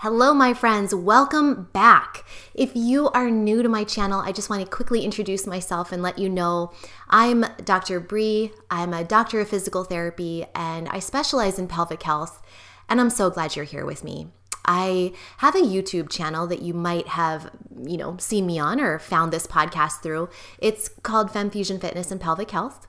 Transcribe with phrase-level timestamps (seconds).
[0.00, 0.94] Hello, my friends.
[0.94, 2.26] Welcome back.
[2.52, 6.02] If you are new to my channel, I just want to quickly introduce myself and
[6.02, 6.70] let you know
[7.08, 7.98] I'm Dr.
[7.98, 8.52] Bri.
[8.70, 12.42] I'm a doctor of physical therapy and I specialize in pelvic health.
[12.90, 14.26] And I'm so glad you're here with me.
[14.66, 17.50] I have a YouTube channel that you might have,
[17.82, 20.28] you know, seen me on or found this podcast through.
[20.58, 22.86] It's called Fem Fusion Fitness and Pelvic Health.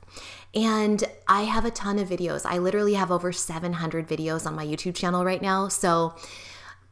[0.53, 2.45] And I have a ton of videos.
[2.45, 5.69] I literally have over 700 videos on my YouTube channel right now.
[5.69, 6.13] So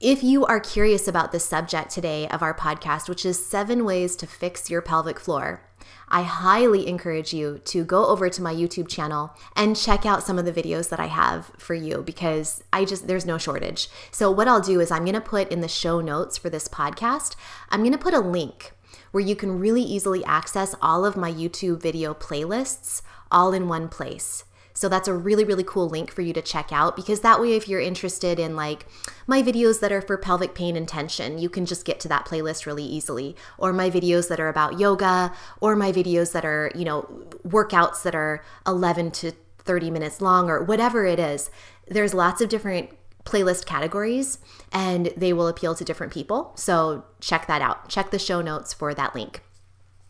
[0.02, 4.18] if you are curious about the subject today of our podcast, which is seven ways
[4.18, 5.62] to fix your pelvic floor,
[6.10, 10.38] I highly encourage you to go over to my YouTube channel and check out some
[10.38, 13.88] of the videos that I have for you because I just, there's no shortage.
[14.12, 16.68] So, what I'll do is I'm going to put in the show notes for this
[16.68, 17.36] podcast,
[17.70, 18.74] I'm going to put a link
[19.12, 23.88] where you can really easily access all of my YouTube video playlists all in one
[23.88, 24.44] place.
[24.76, 27.54] So that's a really, really cool link for you to check out because that way,
[27.54, 28.86] if you're interested in like
[29.26, 32.26] my videos that are for pelvic pain and tension, you can just get to that
[32.26, 33.36] playlist really easily.
[33.58, 37.04] Or my videos that are about yoga, or my videos that are, you know,
[37.48, 41.50] workouts that are 11 to 30 minutes long, or whatever it is.
[41.88, 42.90] There's lots of different
[43.24, 44.38] playlist categories
[44.72, 46.54] and they will appeal to different people.
[46.56, 47.90] So check that out.
[47.90, 49.42] Check the show notes for that link.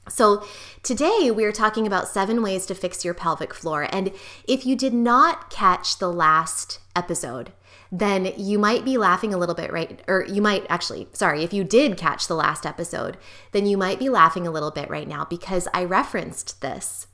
[0.07, 0.45] So,
[0.83, 3.87] today we are talking about seven ways to fix your pelvic floor.
[3.91, 4.11] And
[4.47, 7.51] if you did not catch the last episode,
[7.91, 10.01] then you might be laughing a little bit, right?
[10.07, 13.17] Or you might actually, sorry, if you did catch the last episode,
[13.51, 17.07] then you might be laughing a little bit right now because I referenced this.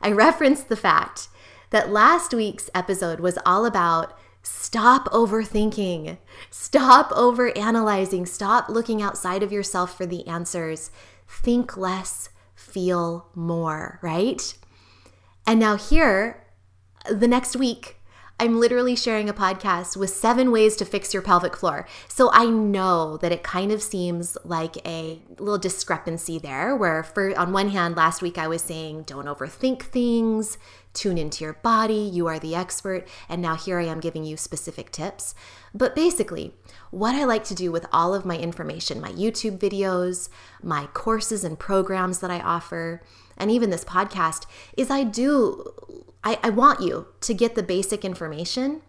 [0.00, 1.28] I referenced the fact
[1.68, 6.16] that last week's episode was all about stop overthinking,
[6.50, 10.90] stop overanalyzing, stop looking outside of yourself for the answers,
[11.28, 12.30] think less
[12.68, 14.54] feel more, right?
[15.46, 16.44] And now, here,
[17.10, 17.96] the next week,
[18.40, 21.88] I'm literally sharing a podcast with seven ways to fix your pelvic floor.
[22.06, 27.36] So I know that it kind of seems like a little discrepancy there, where for
[27.36, 30.56] on one hand, last week I was saying don't overthink things,
[30.98, 34.36] tune into your body, you are the expert, and now here I am giving you
[34.36, 35.34] specific tips.
[35.72, 36.54] But basically,
[36.90, 40.28] what I like to do with all of my information, my YouTube videos,
[40.62, 43.02] my courses and programs that I offer,
[43.36, 45.64] and even this podcast, is I do,
[46.24, 48.82] I, I want you to get the basic information.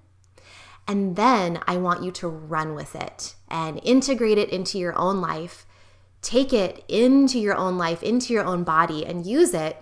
[0.87, 5.21] And then I want you to run with it and integrate it into your own
[5.21, 5.67] life.
[6.23, 9.77] Take it into your own life, into your own body, and use it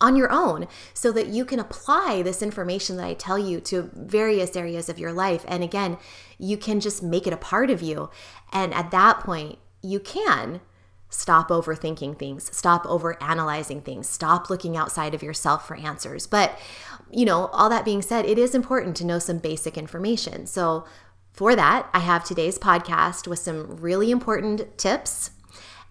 [0.00, 3.90] on your own so that you can apply this information that I tell you to
[3.94, 5.44] various areas of your life.
[5.48, 5.96] And again,
[6.38, 8.10] you can just make it a part of you.
[8.52, 10.60] And at that point, you can
[11.08, 16.26] stop overthinking things, stop over analyzing things, stop looking outside of yourself for answers.
[16.26, 16.58] But,
[17.10, 20.46] you know, all that being said, it is important to know some basic information.
[20.46, 20.84] So,
[21.32, 25.32] for that, I have today's podcast with some really important tips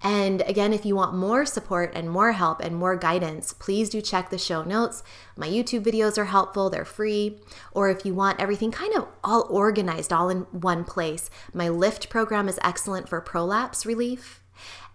[0.06, 4.04] and again, if you want more support and more help and more guidance, please do
[4.04, 5.02] check the show notes.
[5.36, 7.40] My YouTube videos are helpful, they're free.
[7.72, 12.08] Or if you want everything kind of all organized, all in one place, my LIFT
[12.08, 14.44] program is excellent for prolapse relief.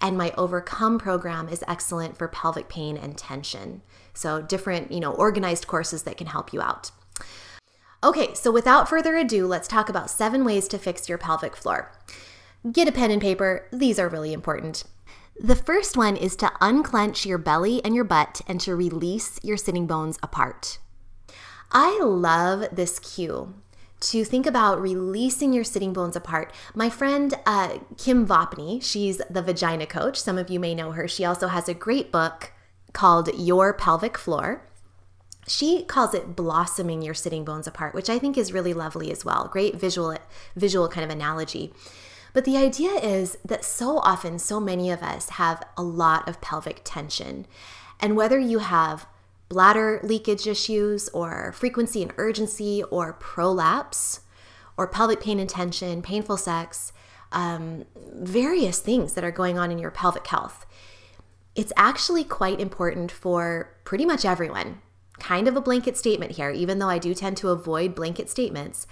[0.01, 3.83] And my Overcome program is excellent for pelvic pain and tension.
[4.15, 6.93] So, different, you know, organized courses that can help you out.
[8.05, 11.91] Okay, so without further ado, let's talk about seven ways to fix your pelvic floor.
[12.71, 14.85] Get a pen and paper, these are really important.
[15.43, 19.57] The first one is to unclench your belly and your butt and to release your
[19.57, 20.79] sitting bones apart.
[21.73, 23.55] I love this cue
[24.01, 26.53] to think about releasing your sitting bones apart.
[26.75, 30.21] My friend uh, Kim Vopni, she's the vagina coach.
[30.21, 31.09] Some of you may know her.
[31.09, 32.53] She also has a great book
[32.93, 34.69] called Your Pelvic Floor.
[35.49, 39.25] She calls it blossoming your sitting bones apart, which I think is really lovely as
[39.25, 39.49] well.
[39.51, 40.19] Great visual
[40.55, 41.73] visual kind of analogy.
[42.33, 46.41] But the idea is that so often, so many of us have a lot of
[46.41, 47.47] pelvic tension.
[47.99, 49.07] And whether you have
[49.49, 54.21] bladder leakage issues, or frequency and urgency, or prolapse,
[54.77, 56.93] or pelvic pain and tension, painful sex,
[57.33, 57.85] um,
[58.15, 60.67] various things that are going on in your pelvic health,
[61.55, 64.81] it's actually quite important for pretty much everyone.
[65.19, 68.87] Kind of a blanket statement here, even though I do tend to avoid blanket statements.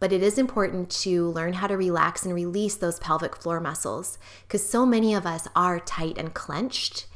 [0.00, 4.18] But it is important to learn how to relax and release those pelvic floor muscles
[4.42, 7.06] because so many of us are tight and clenched.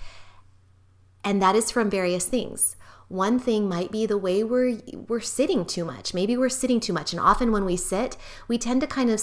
[1.24, 2.76] And that is from various things.
[3.08, 6.14] One thing might be the way we're we're sitting too much.
[6.14, 8.16] Maybe we're sitting too much, and often when we sit,
[8.48, 9.22] we tend to kind of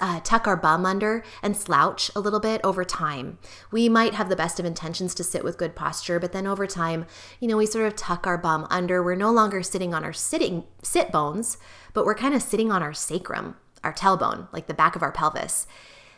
[0.00, 3.38] uh, tuck our bum under and slouch a little bit over time.
[3.70, 6.66] We might have the best of intentions to sit with good posture, but then over
[6.66, 7.06] time,
[7.40, 9.02] you know, we sort of tuck our bum under.
[9.02, 11.56] We're no longer sitting on our sitting sit bones,
[11.94, 15.12] but we're kind of sitting on our sacrum, our tailbone, like the back of our
[15.12, 15.66] pelvis.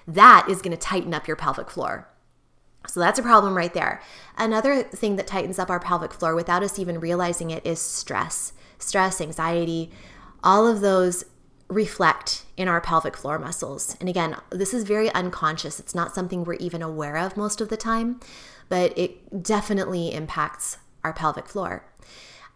[0.07, 2.09] That is going to tighten up your pelvic floor.
[2.87, 4.01] So that's a problem right there.
[4.37, 8.53] Another thing that tightens up our pelvic floor without us even realizing it is stress.
[8.79, 9.91] Stress, anxiety,
[10.43, 11.25] all of those
[11.69, 13.97] reflect in our pelvic floor muscles.
[14.01, 15.81] And again, this is very unconscious.
[15.81, 18.21] It's not something we're even aware of most of the time,
[18.69, 21.85] but it definitely impacts our pelvic floor.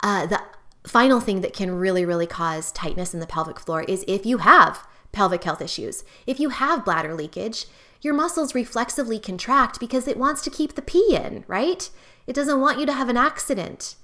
[0.02, 0.40] Uh, the
[0.86, 4.38] final thing that can really, really cause tightness in the pelvic floor is if you
[4.38, 6.04] have pelvic health issues.
[6.26, 7.66] If you have bladder leakage,
[8.00, 11.90] your muscles reflexively contract because it wants to keep the pee in, right?
[12.26, 13.96] It doesn't want you to have an accident.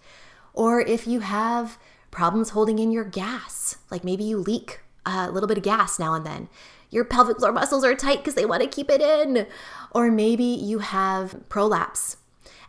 [0.52, 1.78] Or if you have
[2.10, 6.14] problems holding in your gas, like maybe you leak a little bit of gas now
[6.14, 6.48] and then,
[6.90, 9.46] your pelvic floor muscles are tight because they want to keep it in.
[9.90, 12.18] Or maybe you have prolapse.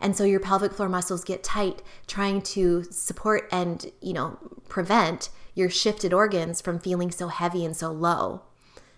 [0.00, 4.38] And so your pelvic floor muscles get tight trying to support and, you know,
[4.68, 8.42] prevent your shifted organs from feeling so heavy and so low.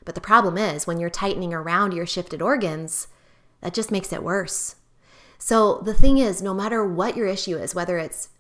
[0.09, 3.09] But the problem is when you're tightening around your shifted organs,
[3.61, 4.77] that just makes it worse.
[5.37, 8.31] So the thing is, no matter what your issue is, whether it's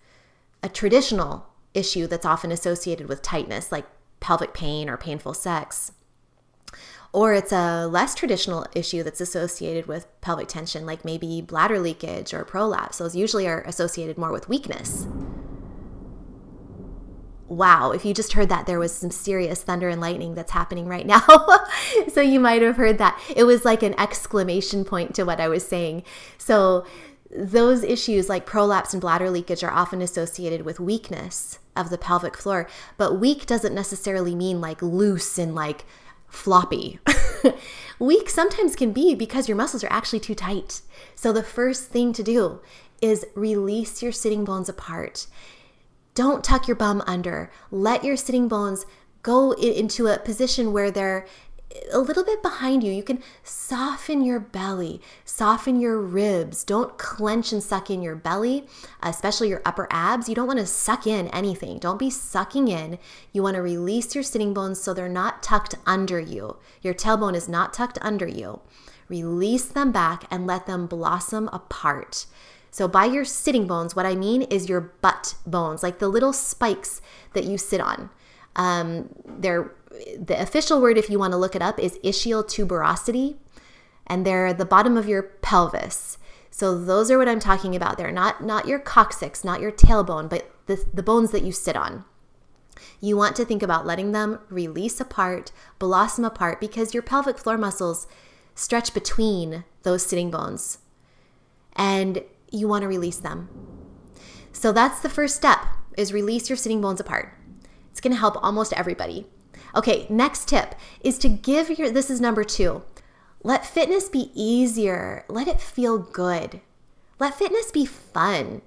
[0.63, 1.45] a traditional
[1.75, 3.85] issue that's often associated with tightness, like
[4.19, 5.93] pelvic pain or painful sex,
[7.13, 12.33] or it's a less traditional issue that's associated with pelvic tension, like maybe bladder leakage
[12.33, 12.97] or prolapse.
[12.97, 15.07] Those usually are associated more with weakness
[17.49, 20.87] wow, if you just heard that, there was some serious thunder and lightning that's happening
[20.87, 21.25] right now.
[22.13, 23.19] so you might have heard that.
[23.35, 26.05] It was like an exclamation point to what I was saying.
[26.37, 26.87] So
[27.31, 32.37] those issues like prolapse and bladder leakage are often associated with weakness of the pelvic
[32.37, 32.69] floor.
[32.97, 35.85] But weak doesn't necessarily mean like loose and like
[36.27, 36.99] floppy.
[37.99, 40.83] weak sometimes can be because your muscles are actually too tight.
[41.15, 42.61] So the first thing to do
[43.01, 45.27] is release your sitting bones apart
[46.19, 47.49] don't tuck your bum under.
[47.71, 48.87] Let your sitting bones
[49.23, 51.29] go into a position where they're
[51.93, 52.91] a little bit behind you.
[52.91, 56.65] You can soften your belly, soften your ribs.
[56.65, 58.67] Don't clench and suck in your belly,
[59.01, 60.29] especially your upper abs.
[60.29, 61.79] You don't want to suck in anything.
[61.79, 62.99] Don't be sucking in.
[63.33, 66.57] You want to release your sitting bones so they're not tucked under you.
[66.83, 68.61] Your tailbone is not tucked under you.
[69.09, 72.27] Release them back and let them blossom apart.
[72.79, 76.33] So, by your sitting bones, what I mean is your butt bones, like the little
[76.33, 77.03] spikes
[77.33, 78.09] that you sit on.
[78.55, 79.73] Um, they're
[80.17, 83.35] the official word, if you want to look it up, is ischial tuberosity,
[84.07, 86.19] and they're the bottom of your pelvis.
[86.53, 87.99] So those are what I'm talking about.
[87.99, 91.75] They're not not your coccyx, not your tailbone, but the, the bones that you sit
[91.75, 92.05] on.
[93.01, 97.59] You want to think about letting them release apart, blossom apart, because your pelvic floor
[97.59, 98.07] muscles
[98.55, 100.79] stretch between those sitting bones.
[101.75, 103.49] And you want to release them.
[104.53, 105.61] So that's the first step
[105.97, 107.35] is release your sitting bones apart.
[107.91, 109.27] It's going to help almost everybody.
[109.75, 112.83] Okay, next tip is to give your this is number 2.
[113.43, 115.25] Let fitness be easier.
[115.29, 116.61] Let it feel good.
[117.19, 118.63] Let fitness be fun.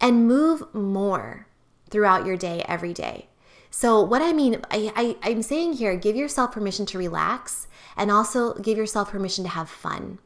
[0.00, 1.46] And move more
[1.90, 3.28] throughout your day every day.
[3.70, 8.10] So, what I mean, I, I, am saying here, give yourself permission to relax and
[8.10, 10.18] also give yourself permission to have fun.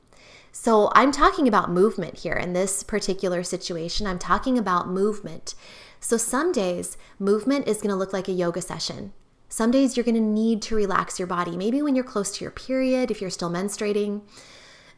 [0.58, 4.06] So I'm talking about movement here in this particular situation.
[4.06, 5.54] I'm talking about movement.
[6.00, 9.12] So some days, movement is going to look like a yoga session.
[9.50, 11.58] Some days you're going to need to relax your body.
[11.58, 14.22] Maybe when you're close to your period, if you're still menstruating.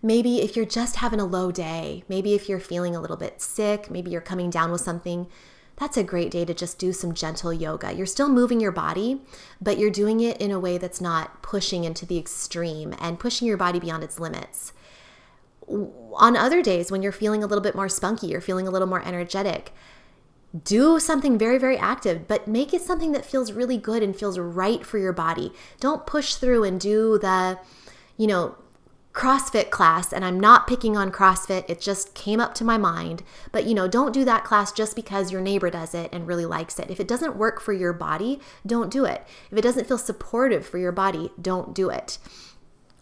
[0.00, 2.04] Maybe if you're just having a low day.
[2.08, 3.90] Maybe if you're feeling a little bit sick.
[3.90, 5.26] Maybe you're coming down with something.
[5.74, 7.92] That's a great day to just do some gentle yoga.
[7.92, 9.22] You're still moving your body,
[9.60, 13.48] but you're doing it in a way that's not pushing into the extreme and pushing
[13.48, 14.72] your body beyond its limits
[15.68, 18.88] on other days when you're feeling a little bit more spunky, you're feeling a little
[18.88, 19.72] more energetic,
[20.64, 24.38] do something very, very active, but make it something that feels really good and feels
[24.38, 25.52] right for your body.
[25.80, 27.58] Don't push through and do the,
[28.16, 28.56] you know,
[29.12, 30.12] CrossFit class.
[30.12, 33.22] And I'm not picking on CrossFit, it just came up to my mind.
[33.52, 36.46] But, you know, don't do that class just because your neighbor does it and really
[36.46, 36.90] likes it.
[36.90, 39.26] If it doesn't work for your body, don't do it.
[39.50, 42.18] If it doesn't feel supportive for your body, don't do it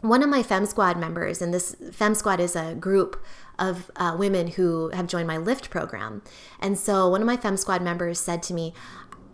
[0.01, 3.23] one of my Fem Squad members, and this Fem Squad is a group
[3.59, 6.23] of uh, women who have joined my Lift program.
[6.61, 8.75] And so one of my Fem Squad members said to me,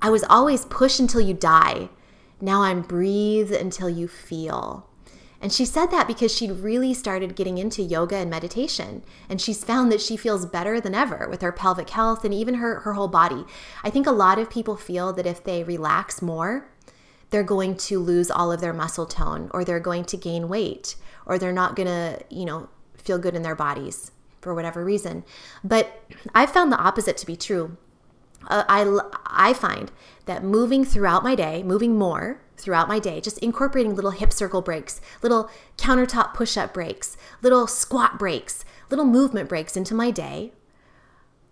[0.01, 1.89] I was always push until you die.
[2.41, 4.89] Now I'm breathe until you feel.
[5.41, 9.03] And she said that because she'd really started getting into yoga and meditation.
[9.29, 12.55] And she's found that she feels better than ever with her pelvic health and even
[12.55, 13.45] her, her whole body.
[13.83, 16.72] I think a lot of people feel that if they relax more,
[17.33, 20.97] they're going to lose all of their muscle tone or they're going to gain weight
[21.25, 24.13] or they're not going to, you know, feel good in their bodies
[24.43, 25.25] for whatever reason.
[25.65, 27.79] But I found the opposite to be true.
[28.49, 29.91] Uh, I, I find
[30.27, 34.61] that moving throughout my day, moving more throughout my day, just incorporating little hip circle
[34.61, 40.53] breaks, little countertop push up breaks, little squat breaks, little movement breaks into my day,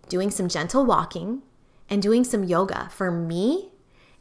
[0.09, 1.41] doing some gentle walking,
[1.89, 3.70] and doing some yoga for me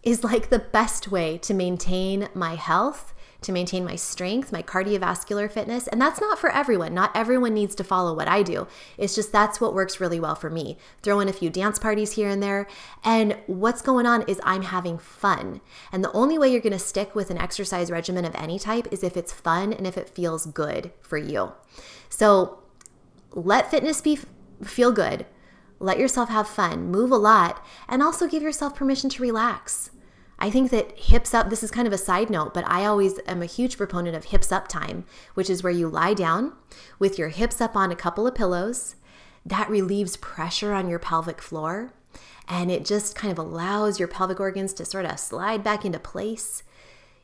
[0.03, 5.51] is like the best way to maintain my health to maintain my strength, my cardiovascular
[5.51, 5.87] fitness.
[5.87, 6.95] And that's not for everyone.
[6.95, 8.67] Not everyone needs to follow what I do.
[8.99, 10.77] It's just that's what works really well for me.
[11.03, 12.67] Throw in a few dance parties here and there.
[13.03, 15.61] And what's going on is I'm having fun.
[15.93, 18.89] And the only way you're going to stick with an exercise regimen of any type
[18.91, 21.53] is if it's fun and if it feels good for you.
[22.09, 22.59] So
[23.33, 24.19] let fitness be
[24.63, 25.25] feel good.
[25.81, 29.91] Let yourself have fun, move a lot, and also give yourself permission to relax.
[30.39, 33.19] I think that hips up, this is kind of a side note, but I always
[33.27, 36.53] am a huge proponent of hips up time, which is where you lie down
[36.99, 38.95] with your hips up on a couple of pillows.
[39.45, 41.93] That relieves pressure on your pelvic floor
[42.51, 46.01] and it just kind of allows your pelvic organs to sort of slide back into
[46.01, 46.65] place.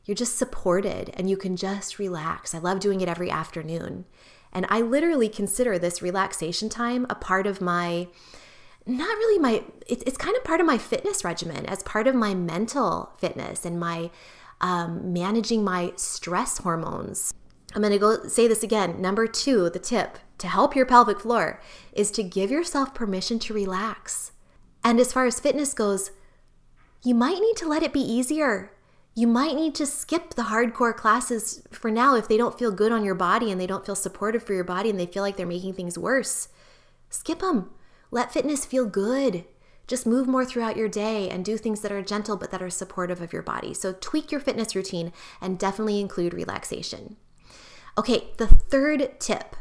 [0.04, 2.54] You're just supported and you can just relax.
[2.54, 4.04] I love doing it every afternoon.
[4.52, 8.06] And I literally consider this relaxation time a part of my
[8.86, 12.14] not really my it's, it's kind of part of my fitness regimen as part of
[12.14, 14.10] my mental fitness and my
[14.60, 17.34] um, managing my stress hormones.
[17.74, 19.00] I'm going to go say this again.
[19.02, 21.60] Number two the tip to help your pelvic floor
[21.92, 24.32] is to give yourself permission to relax.
[24.84, 26.12] And as far as fitness goes
[27.02, 28.72] you might need to let it be easier.
[29.14, 32.92] You might need to skip the hardcore classes for now if they don't feel good
[32.92, 35.36] on your body and they don't feel supportive for your body and they feel like
[35.36, 36.48] they're making things worse.
[37.08, 37.70] Skip them
[38.10, 39.44] let fitness feel good.
[39.86, 42.70] Just move more throughout your day and do things that are gentle but that are
[42.70, 43.72] supportive of your body.
[43.72, 47.16] So tweak your fitness routine and definitely include relaxation.
[47.96, 49.56] Okay, the third tip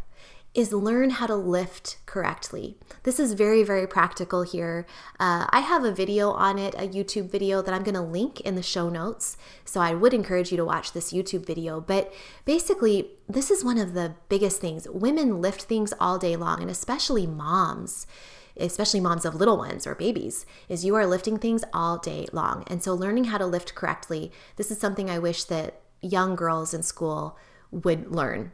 [0.56, 2.78] is learn how to lift correctly.
[3.04, 4.86] This is very, very practical here.
[5.20, 8.40] Uh, I have a video on it, a YouTube video that I'm going to link
[8.42, 9.38] in the show notes.
[9.66, 11.82] So I would encourage you to watch this YouTube video.
[11.82, 12.14] But
[12.46, 14.88] basically, this is one of the biggest things.
[14.90, 18.08] Women lift things all day long, and especially moms
[18.58, 22.64] especially moms of little ones or babies, is you are lifting things all day long.
[22.68, 26.74] And so learning how to lift correctly, this is something I wish that young girls
[26.74, 27.38] in school
[27.72, 28.54] would learn.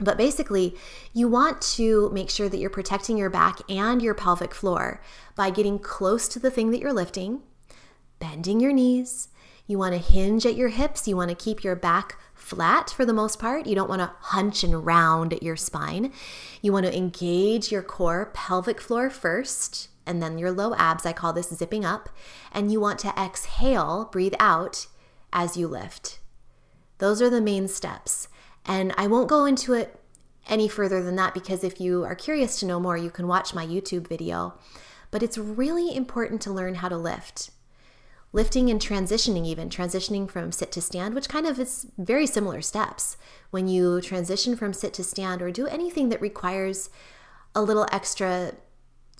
[0.00, 0.74] But basically,
[1.12, 5.02] you want to make sure that you're protecting your back and your pelvic floor
[5.36, 7.42] by getting close to the thing that you're lifting,
[8.18, 9.28] bending your knees.
[9.66, 11.06] You want to hinge at your hips.
[11.06, 13.66] You want to keep your back flat for the most part.
[13.66, 16.12] You don't want to hunch and round your spine.
[16.60, 21.06] You want to engage your core pelvic floor first and then your low abs.
[21.06, 22.08] I call this zipping up.
[22.50, 24.88] And you want to exhale, breathe out
[25.32, 26.18] as you lift.
[26.98, 28.28] Those are the main steps.
[28.64, 30.00] And I won't go into it
[30.48, 33.54] any further than that because if you are curious to know more, you can watch
[33.54, 34.54] my YouTube video.
[35.10, 37.50] But it's really important to learn how to lift
[38.32, 42.62] lifting and transitioning, even transitioning from sit to stand, which kind of is very similar
[42.62, 43.16] steps.
[43.50, 46.90] When you transition from sit to stand or do anything that requires
[47.54, 48.52] a little extra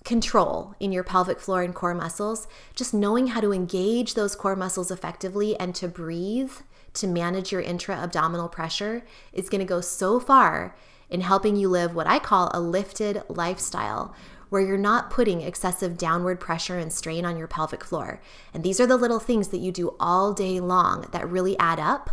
[0.03, 4.55] control in your pelvic floor and core muscles, just knowing how to engage those core
[4.55, 6.53] muscles effectively and to breathe
[6.93, 10.75] to manage your intra abdominal pressure is going to go so far
[11.09, 14.15] in helping you live what I call a lifted lifestyle,
[14.49, 18.21] where you're not putting excessive downward pressure and strain on your pelvic floor.
[18.53, 21.79] And these are the little things that you do all day long that really add
[21.79, 22.09] up.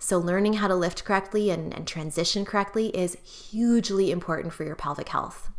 [0.00, 3.18] So, learning how to lift correctly and, and transition correctly is
[3.50, 5.50] hugely important for your pelvic health.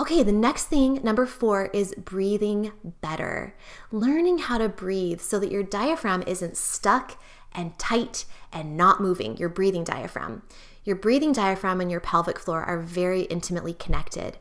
[0.00, 3.54] Okay, the next thing, number four, is breathing better.
[3.92, 7.20] Learning how to breathe so that your diaphragm isn't stuck
[7.52, 10.42] and tight and not moving, your breathing diaphragm.
[10.82, 14.38] Your breathing diaphragm and your pelvic floor are very intimately connected.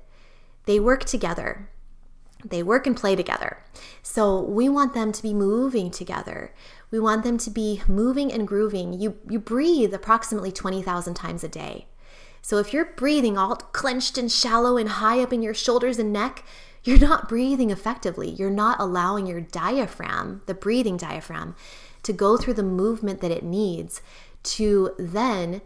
[0.65, 1.69] They work together.
[2.43, 3.63] They work and play together.
[4.01, 6.53] So we want them to be moving together.
[6.89, 8.93] We want them to be moving and grooving.
[8.93, 11.86] You, you breathe approximately 20,000 times a day.
[12.43, 16.12] So if you're breathing all clenched and shallow and high up in your shoulders and
[16.12, 16.43] neck,
[16.83, 18.29] you're not breathing effectively.
[18.29, 21.55] You're not allowing your diaphragm, the breathing diaphragm,
[22.03, 24.01] to go through the movement that it needs
[24.43, 25.62] to then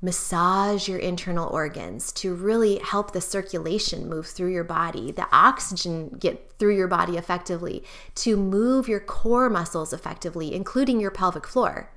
[0.00, 6.08] massage your internal organs to really help the circulation move through your body, the oxygen
[6.18, 7.84] get through your body effectively,
[8.14, 11.90] to move your core muscles effectively, including your pelvic floor.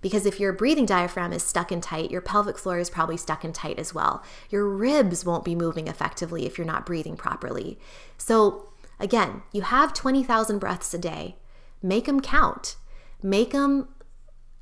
[0.00, 3.44] Because if your breathing diaphragm is stuck in tight, your pelvic floor is probably stuck
[3.44, 4.22] in tight as well.
[4.50, 7.78] Your ribs won't be moving effectively if you're not breathing properly.
[8.16, 8.68] So,
[9.00, 11.36] again, you have 20,000 breaths a day.
[11.82, 12.76] Make them count.
[13.22, 13.88] Make them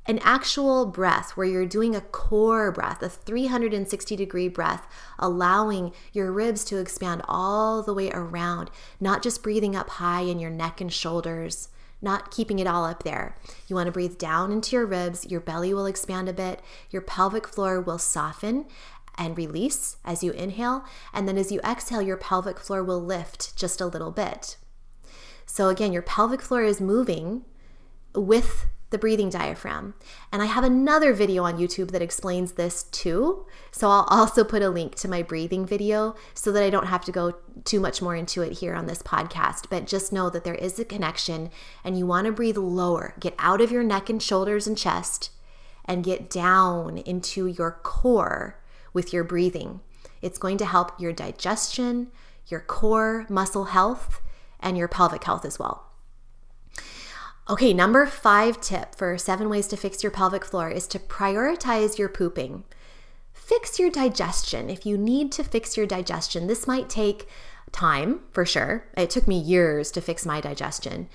[0.07, 4.87] an actual breath where you're doing a core breath, a 360 degree breath,
[5.19, 10.39] allowing your ribs to expand all the way around, not just breathing up high in
[10.39, 11.69] your neck and shoulders,
[12.01, 13.35] not keeping it all up there.
[13.67, 17.01] You want to breathe down into your ribs, your belly will expand a bit, your
[17.01, 18.65] pelvic floor will soften
[19.17, 23.55] and release as you inhale, and then as you exhale, your pelvic floor will lift
[23.55, 24.57] just a little bit.
[25.45, 27.45] So, again, your pelvic floor is moving
[28.13, 29.93] with the breathing diaphragm.
[30.31, 33.45] And I have another video on YouTube that explains this too.
[33.71, 37.03] So I'll also put a link to my breathing video so that I don't have
[37.05, 37.33] to go
[37.65, 39.65] too much more into it here on this podcast.
[39.69, 41.49] But just know that there is a connection
[41.83, 43.13] and you want to breathe lower.
[43.19, 45.31] Get out of your neck and shoulders and chest
[45.85, 48.59] and get down into your core
[48.93, 49.81] with your breathing.
[50.21, 52.07] It's going to help your digestion,
[52.47, 54.21] your core muscle health,
[54.59, 55.86] and your pelvic health as well.
[57.49, 61.97] Okay, number five tip for seven ways to fix your pelvic floor is to prioritize
[61.97, 62.65] your pooping.
[63.31, 64.69] Fix your digestion.
[64.69, 67.29] If you need to fix your digestion, this might take
[67.71, 68.85] time for sure.
[68.97, 71.07] It took me years to fix my digestion.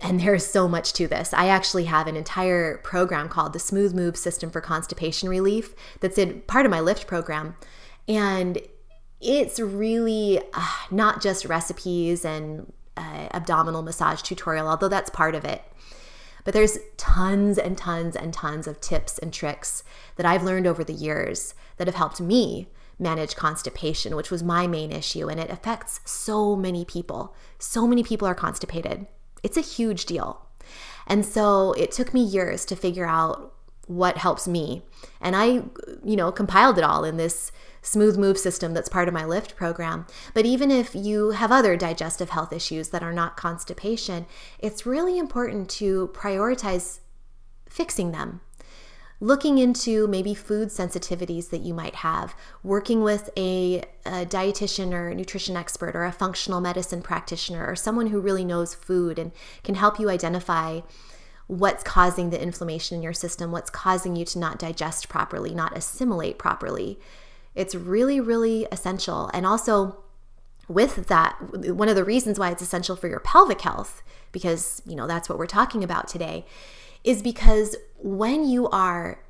[0.00, 1.32] And there's so much to this.
[1.32, 6.18] I actually have an entire program called the Smooth Move System for Constipation Relief that's
[6.18, 7.54] in part of my Lift program.
[8.08, 8.58] And
[9.20, 15.44] it's really uh, not just recipes and uh, abdominal massage tutorial, although that's part of
[15.44, 15.62] it.
[16.44, 19.84] But there's tons and tons and tons of tips and tricks
[20.16, 22.68] that I've learned over the years that have helped me
[22.98, 25.28] manage constipation, which was my main issue.
[25.28, 27.34] And it affects so many people.
[27.58, 29.06] So many people are constipated.
[29.42, 30.46] It's a huge deal.
[31.06, 33.51] And so it took me years to figure out
[33.86, 34.82] what helps me.
[35.20, 35.64] And I,
[36.04, 39.56] you know, compiled it all in this smooth move system that's part of my lift
[39.56, 40.06] program.
[40.34, 44.26] But even if you have other digestive health issues that are not constipation,
[44.58, 47.00] it's really important to prioritize
[47.68, 48.40] fixing them.
[49.18, 55.14] Looking into maybe food sensitivities that you might have, working with a, a dietitian or
[55.14, 59.30] nutrition expert or a functional medicine practitioner or someone who really knows food and
[59.62, 60.80] can help you identify
[61.52, 65.76] what's causing the inflammation in your system, what's causing you to not digest properly, not
[65.76, 66.98] assimilate properly.
[67.54, 69.30] It's really, really essential.
[69.34, 70.02] And also,
[70.66, 71.36] with that,
[71.74, 75.28] one of the reasons why it's essential for your pelvic health, because, you know, that's
[75.28, 76.46] what we're talking about today,
[77.04, 79.22] is because when you are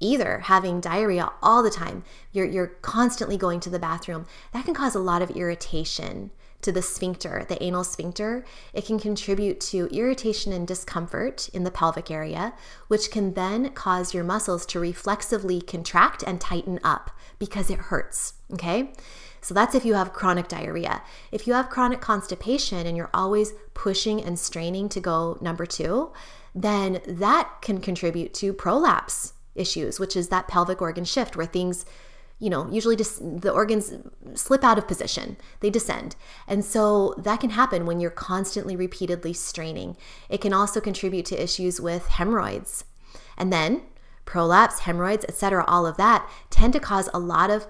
[0.00, 4.74] either having diarrhea all the time, you're, you're constantly going to the bathroom, that can
[4.74, 6.30] cause a lot of irritation
[6.64, 8.44] to the sphincter, the anal sphincter.
[8.72, 12.54] It can contribute to irritation and discomfort in the pelvic area,
[12.88, 18.34] which can then cause your muscles to reflexively contract and tighten up because it hurts.
[18.52, 18.92] Okay.
[19.40, 21.02] So that's if you have chronic diarrhea.
[21.30, 26.12] If you have chronic constipation and you're always pushing and straining to go number two,
[26.54, 31.84] then that can contribute to prolapse issues, which is that pelvic organ shift where things
[32.38, 33.92] you know, usually just the organs
[34.34, 36.16] slip out of position, they descend.
[36.46, 39.96] And so that can happen when you're constantly, repeatedly straining.
[40.28, 42.84] It can also contribute to issues with hemorrhoids.
[43.36, 43.82] And then
[44.24, 47.66] prolapse, hemorrhoids, etc., all of that tend to cause a lot of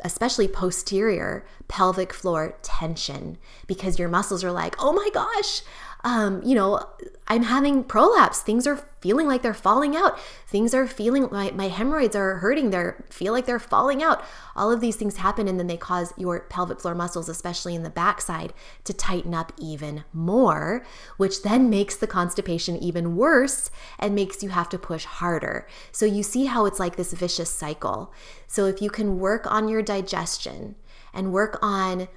[0.00, 5.62] especially posterior pelvic floor tension because your muscles are like, oh my gosh,
[6.04, 6.86] um, you know,
[7.26, 8.42] I'm having prolapse.
[8.42, 10.18] Things are feeling like they're falling out.
[10.46, 12.68] Things are feeling my, my hemorrhoids are hurting.
[12.68, 14.22] They feel like they're falling out.
[14.54, 17.82] All of these things happen, and then they cause your pelvic floor muscles, especially in
[17.82, 18.52] the backside,
[18.84, 20.84] to tighten up even more,
[21.16, 25.66] which then makes the constipation even worse and makes you have to push harder.
[25.90, 28.12] So you see how it's like this vicious cycle.
[28.46, 30.76] So if you can work on your digestion
[31.14, 32.08] and work on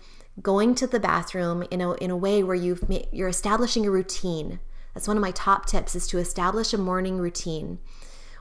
[0.42, 4.60] going to the bathroom in a, in a way where you've you're establishing a routine.
[4.94, 7.80] That's one of my top tips is to establish a morning routine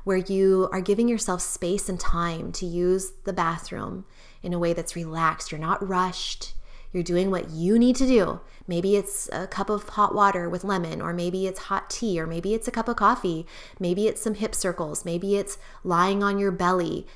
[0.05, 4.05] where you are giving yourself space and time to use the bathroom
[4.43, 5.51] in a way that's relaxed.
[5.51, 6.55] You're not rushed.
[6.93, 8.41] You're doing what you need to do.
[8.69, 12.27] Maybe it's a cup of hot water with lemon, or maybe it's hot tea, or
[12.27, 13.47] maybe it's a cup of coffee.
[13.81, 15.05] Maybe it's some hip circles.
[15.05, 17.07] Maybe it's lying on your belly,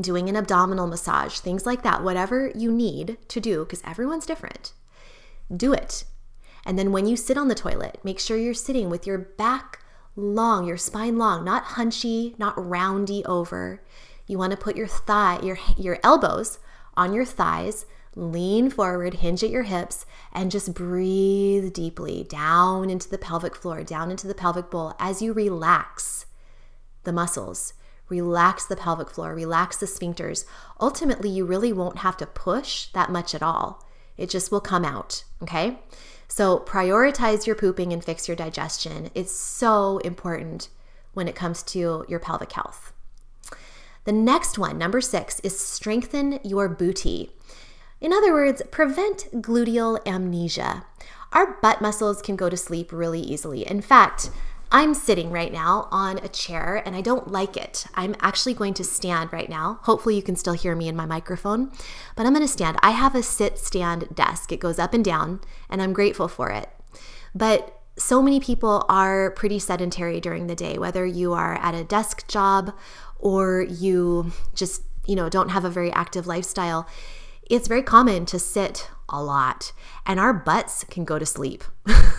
[0.00, 4.72] doing an abdominal massage, things like that, whatever you need to do, because everyone's different,
[5.54, 6.04] do it.
[6.64, 9.80] And then when you sit on the toilet, make sure you're sitting with your back
[10.16, 13.82] long, your spine long, not hunchy, not roundy over.
[14.26, 16.58] You want to put your thigh, your your elbows
[16.96, 23.08] on your thighs, lean forward, hinge at your hips, and just breathe deeply down into
[23.08, 26.26] the pelvic floor, down into the pelvic bowl as you relax
[27.04, 27.74] the muscles.
[28.12, 30.44] Relax the pelvic floor, relax the sphincters.
[30.78, 33.88] Ultimately, you really won't have to push that much at all.
[34.18, 35.78] It just will come out, okay?
[36.28, 39.10] So prioritize your pooping and fix your digestion.
[39.14, 40.68] It's so important
[41.14, 42.92] when it comes to your pelvic health.
[44.04, 47.30] The next one, number six, is strengthen your booty.
[47.98, 50.84] In other words, prevent gluteal amnesia.
[51.32, 53.66] Our butt muscles can go to sleep really easily.
[53.66, 54.30] In fact,
[54.74, 57.84] I'm sitting right now on a chair and I don't like it.
[57.94, 59.80] I'm actually going to stand right now.
[59.82, 61.70] Hopefully, you can still hear me in my microphone,
[62.16, 62.78] but I'm going to stand.
[62.82, 66.50] I have a sit stand desk, it goes up and down, and I'm grateful for
[66.50, 66.70] it.
[67.34, 71.84] But so many people are pretty sedentary during the day, whether you are at a
[71.84, 72.74] desk job
[73.18, 76.88] or you just, you know, don't have a very active lifestyle
[77.52, 79.72] it's very common to sit a lot
[80.06, 81.64] and our butts can go to sleep.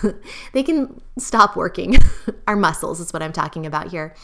[0.52, 1.96] they can stop working.
[2.46, 4.14] our muscles is what I'm talking about here.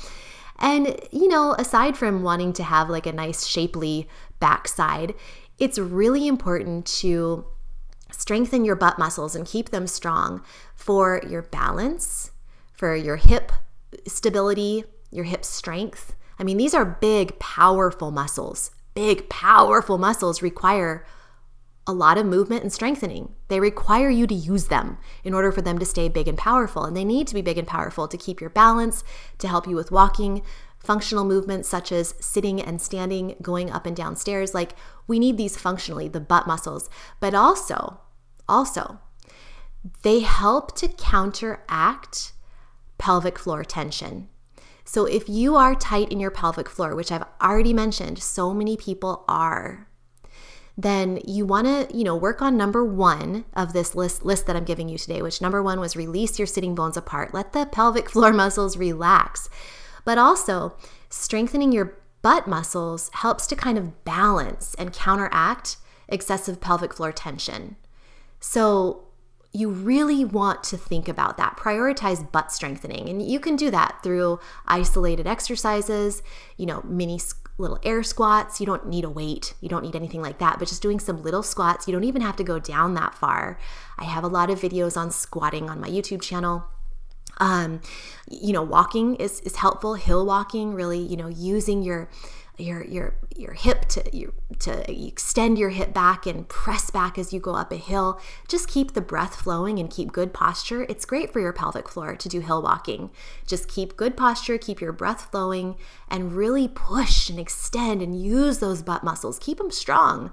[0.58, 4.08] And, you know, aside from wanting to have like a nice shapely
[4.40, 5.14] backside,
[5.58, 7.46] it's really important to
[8.10, 10.42] strengthen your butt muscles and keep them strong
[10.74, 12.30] for your balance,
[12.72, 13.52] for your hip
[14.06, 16.14] stability, your hip strength.
[16.38, 21.06] I mean, these are big, powerful muscles big, powerful muscles require
[21.86, 23.34] a lot of movement and strengthening.
[23.48, 26.84] They require you to use them in order for them to stay big and powerful.
[26.84, 29.02] And they need to be big and powerful to keep your balance,
[29.38, 30.42] to help you with walking,
[30.78, 34.54] functional movements such as sitting and standing, going up and down stairs.
[34.54, 34.72] Like
[35.06, 36.88] we need these functionally, the butt muscles,
[37.18, 38.00] but also,
[38.48, 39.00] also,
[40.02, 42.32] they help to counteract
[42.98, 44.28] pelvic floor tension.
[44.84, 48.76] So if you are tight in your pelvic floor, which I've already mentioned, so many
[48.76, 49.88] people are,
[50.76, 54.56] then you want to, you know, work on number 1 of this list list that
[54.56, 57.34] I'm giving you today, which number 1 was release your sitting bones apart.
[57.34, 59.48] Let the pelvic floor muscles relax.
[60.04, 60.76] But also,
[61.08, 65.76] strengthening your butt muscles helps to kind of balance and counteract
[66.08, 67.76] excessive pelvic floor tension.
[68.40, 69.06] So,
[69.52, 71.56] you really want to think about that.
[71.56, 73.08] Prioritize butt strengthening.
[73.08, 76.22] And you can do that through isolated exercises,
[76.56, 77.18] you know, mini
[77.60, 78.60] little air squats.
[78.60, 81.22] You don't need a weight, you don't need anything like that, but just doing some
[81.22, 81.86] little squats.
[81.86, 83.58] You don't even have to go down that far.
[83.98, 86.64] I have a lot of videos on squatting on my YouTube channel.
[87.38, 87.80] Um,
[88.30, 92.10] you know, walking is, is helpful, hill walking, really, you know, using your
[92.60, 97.32] your your your hip to your, to extend your hip back and press back as
[97.32, 98.20] you go up a hill.
[98.48, 100.84] Just keep the breath flowing and keep good posture.
[100.88, 103.10] It's great for your pelvic floor to do hill walking.
[103.46, 105.76] Just keep good posture, keep your breath flowing,
[106.08, 109.38] and really push and extend and use those butt muscles.
[109.38, 110.32] Keep them strong.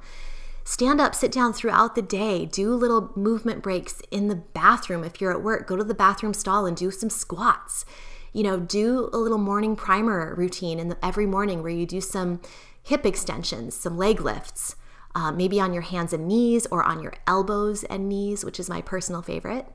[0.65, 2.45] Stand up, sit down throughout the day.
[2.45, 5.05] Do little movement breaks in the bathroom.
[5.05, 7.85] If you're at work, go to the bathroom stall and do some squats
[8.33, 12.01] you know, do a little morning primer routine in the, every morning where you do
[12.01, 12.41] some
[12.83, 14.75] hip extensions, some leg lifts,
[15.15, 18.69] uh, maybe on your hands and knees or on your elbows and knees, which is
[18.69, 19.67] my personal favorite.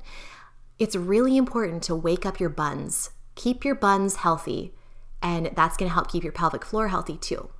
[0.78, 4.72] It's really important to wake up your buns, keep your buns healthy,
[5.20, 7.50] and that's going to help keep your pelvic floor healthy too.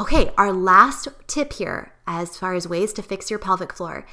[0.00, 4.06] Okay, our last tip here, as far as ways to fix your pelvic floor,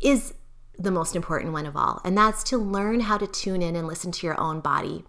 [0.00, 0.34] is
[0.78, 3.86] the most important one of all, and that's to learn how to tune in and
[3.86, 5.04] listen to your own body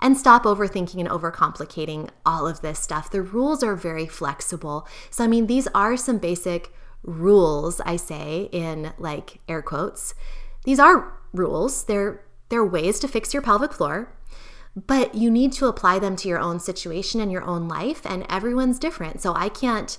[0.00, 3.10] and stop overthinking and overcomplicating all of this stuff.
[3.10, 4.86] The rules are very flexible.
[5.10, 6.72] So, I mean, these are some basic
[7.02, 10.14] rules, I say in like air quotes.
[10.64, 11.84] These are rules.
[11.84, 14.14] They're they're ways to fix your pelvic floor,
[14.76, 18.26] but you need to apply them to your own situation and your own life and
[18.28, 19.22] everyone's different.
[19.22, 19.96] So I can't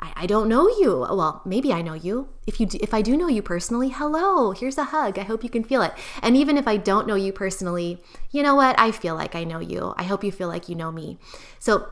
[0.00, 1.06] I, I don't know you.
[1.08, 2.28] Well, maybe I know you.
[2.46, 4.52] If you do, if I do know you personally, hello.
[4.52, 5.18] Here's a hug.
[5.18, 5.92] I hope you can feel it.
[6.22, 8.78] And even if I don't know you personally, you know what?
[8.78, 9.94] I feel like I know you.
[9.96, 11.18] I hope you feel like you know me.
[11.58, 11.88] So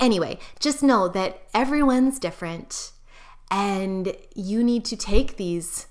[0.00, 2.92] anyway, just know that everyone's different
[3.50, 5.86] and you need to take these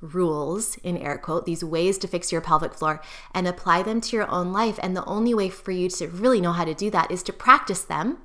[0.00, 3.00] rules in air quote these ways to fix your pelvic floor
[3.32, 6.40] and apply them to your own life and the only way for you to really
[6.40, 8.18] know how to do that is to practice them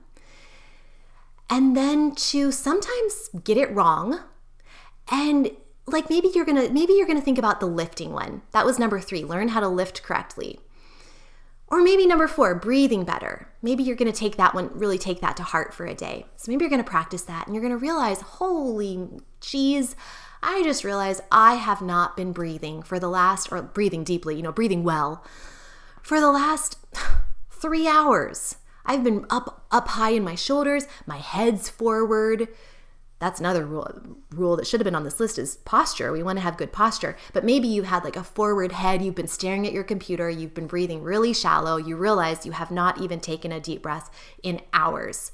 [1.49, 4.21] and then to sometimes get it wrong.
[5.09, 5.51] And
[5.85, 8.41] like maybe you're gonna maybe you're gonna think about the lifting one.
[8.51, 10.59] That was number three learn how to lift correctly.
[11.69, 13.49] Or maybe number four breathing better.
[13.61, 16.25] Maybe you're gonna take that one really take that to heart for a day.
[16.35, 19.95] So maybe you're gonna practice that and you're gonna realize holy jeez
[20.41, 24.41] i just realized i have not been breathing for the last or breathing deeply you
[24.41, 25.23] know breathing well
[26.01, 26.77] for the last
[27.49, 32.47] three hours I've been up up high in my shoulders, my head's forward.
[33.19, 33.89] That's another rule
[34.31, 36.11] rule that should have been on this list is posture.
[36.11, 37.17] We want to have good posture.
[37.33, 40.53] But maybe you had like a forward head, you've been staring at your computer, you've
[40.53, 44.09] been breathing really shallow, you realize you have not even taken a deep breath
[44.41, 45.31] in hours.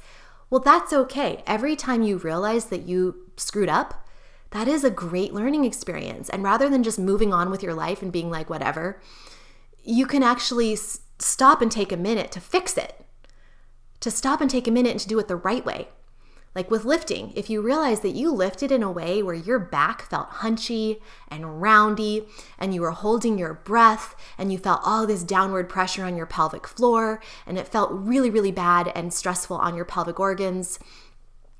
[0.49, 1.43] Well, that's okay.
[1.47, 4.07] Every time you realize that you screwed up,
[4.51, 6.29] that is a great learning experience.
[6.29, 9.01] And rather than just moving on with your life and being like, whatever,
[9.83, 10.77] you can actually
[11.19, 13.03] stop and take a minute to fix it,
[14.03, 15.89] to stop and take a minute and to do it the right way.
[16.55, 20.03] Like with lifting, if you realize that you lifted in a way where your back
[20.03, 22.27] felt hunchy and roundy,
[22.59, 26.27] and you were holding your breath, and you felt all this downward pressure on your
[26.27, 30.77] pelvic floor, and it felt really, really bad and stressful on your pelvic organs,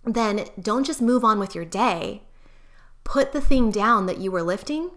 [0.06, 2.21] then don't just move on with your day
[3.03, 4.91] put the thing down that you were lifting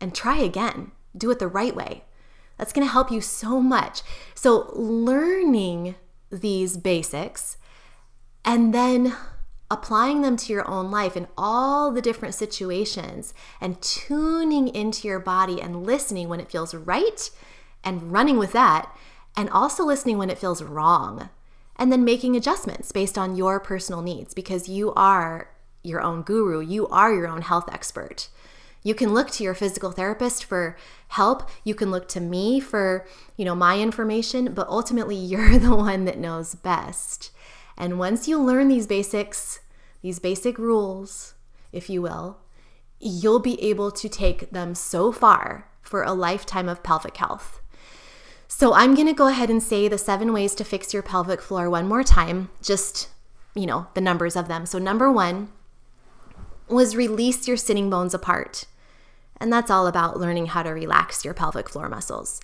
[0.00, 0.92] and try again.
[1.16, 2.04] Do it the right way.
[2.56, 4.02] That's to help you so much.
[4.34, 5.94] So, learning
[6.30, 7.56] these basics
[8.44, 9.14] and then
[9.70, 15.20] applying them to your own life in all the different situations and tuning into your
[15.20, 17.30] body and listening when it feels right
[17.84, 18.94] and running with that,
[19.36, 21.30] and also listening when it feels wrong,
[21.76, 25.50] and then making adjustments based on your personal needs because you are
[25.82, 26.60] your own guru.
[26.60, 28.28] You are your own health expert.
[28.82, 30.76] You can look to your physical therapist for
[31.10, 31.48] help.
[31.64, 36.04] You can look to me for, you know, my information, but ultimately you're the one
[36.04, 37.30] that knows best.
[37.76, 39.60] And once you learn these basics,
[40.02, 41.34] these basic rules,
[41.72, 42.38] if you will,
[42.98, 47.60] you'll be able to take them so far for a lifetime of pelvic health.
[48.46, 51.40] So I'm going to go ahead and say the 7 ways to fix your pelvic
[51.40, 53.08] floor one more time, just,
[53.54, 54.66] you know, the numbers of them.
[54.66, 55.48] So number 1,
[56.68, 58.66] was release your sitting bones apart.
[59.40, 62.40] And that's all about learning how to relax your pelvic floor muscles.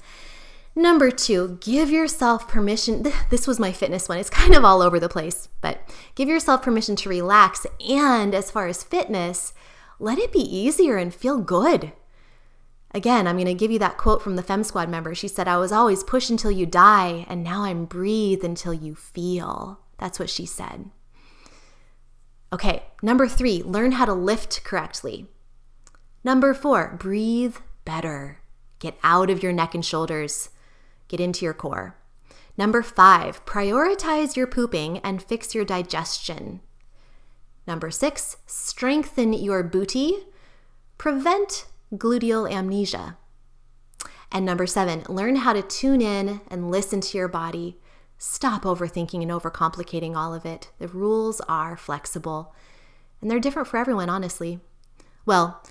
[0.75, 3.05] Number two, give yourself permission.
[3.31, 4.19] This was my fitness one.
[4.19, 5.81] It's kind of all over the place, but
[6.15, 7.67] give yourself permission to relax.
[7.89, 9.55] And as far as fitness,
[9.99, 11.93] let it be easier and feel good.
[12.93, 15.15] Again, I'm going to give you that quote from the Fem Squad member.
[15.15, 18.95] She said, I was always push until you die, and now I'm breathe until you
[18.95, 19.81] feel.
[19.99, 20.91] That's what she said.
[22.53, 25.27] Okay, number three, learn how to lift correctly.
[26.27, 28.41] Number four, breathe better.
[28.81, 30.51] Get out of your neck and shoulders,
[31.07, 31.97] get into your core.
[32.59, 36.63] Number five, prioritize your pooping and fix your digestion.
[37.65, 40.17] Number six, strengthen your booty,
[40.99, 43.17] prevent gluteal amnesia.
[44.33, 47.79] And number seven, learn how to tune in and listen to your body
[48.19, 50.71] Stop overthinking and overcomplicating all of it.
[50.79, 52.55] The rules are flexible
[53.21, 54.61] and they're different for everyone, honestly.
[55.27, 55.63] Well,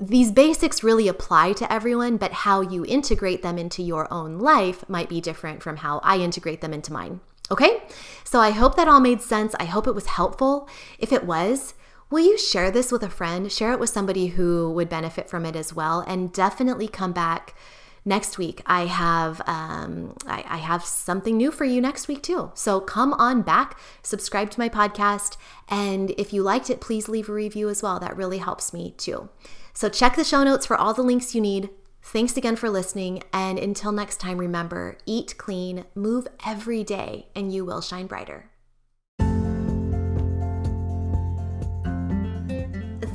[0.00, 4.88] these basics really apply to everyone, but how you integrate them into your own life
[4.88, 7.20] might be different from how I integrate them into mine.
[7.50, 7.82] Okay?
[8.24, 9.54] So I hope that all made sense.
[9.60, 10.68] I hope it was helpful.
[10.98, 11.74] If it was,
[12.10, 13.50] will you share this with a friend?
[13.50, 17.54] Share it with somebody who would benefit from it as well, and definitely come back
[18.06, 22.52] next week I have um, I, I have something new for you next week too.
[22.54, 25.36] So come on back, subscribe to my podcast,
[25.68, 27.98] and if you liked it, please leave a review as well.
[27.98, 29.28] That really helps me too.
[29.76, 31.68] So check the show notes for all the links you need.
[32.00, 37.52] Thanks again for listening, and until next time, remember eat clean, move every day, and
[37.52, 38.48] you will shine brighter.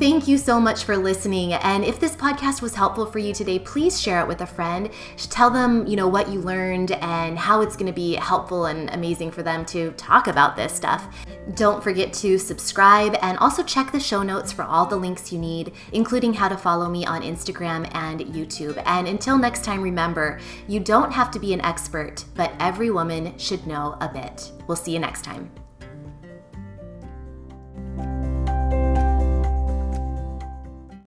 [0.01, 1.53] Thank you so much for listening.
[1.53, 4.89] And if this podcast was helpful for you today, please share it with a friend.
[5.15, 8.89] Tell them, you know, what you learned and how it's going to be helpful and
[8.95, 11.15] amazing for them to talk about this stuff.
[11.53, 15.37] Don't forget to subscribe and also check the show notes for all the links you
[15.37, 18.81] need, including how to follow me on Instagram and YouTube.
[18.87, 23.37] And until next time, remember, you don't have to be an expert, but every woman
[23.37, 24.51] should know a bit.
[24.65, 25.51] We'll see you next time.